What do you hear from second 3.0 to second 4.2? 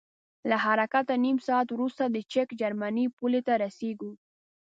پولې ته رسیږو.